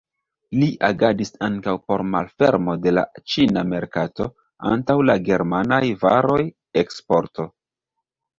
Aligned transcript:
Li 0.59 0.67
agadis 0.87 1.31
ankaŭ 1.47 1.73
por 1.91 2.03
malfermo 2.13 2.75
de 2.85 2.93
la 2.99 3.03
ĉina 3.33 3.63
merkato 3.75 4.27
antaŭ 4.71 4.97
la 5.11 5.17
germanaj 5.29 5.83
varoj, 6.07 6.41
eksporto. 6.85 7.49